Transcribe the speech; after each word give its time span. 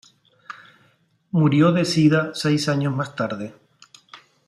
Murió 1.31 1.71
de 1.73 1.85
sida 1.85 2.31
seis 2.33 2.67
años 2.69 2.95
más 2.95 3.15
tarde. 3.15 3.53